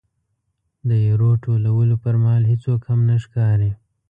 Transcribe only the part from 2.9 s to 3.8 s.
نه ښکاري.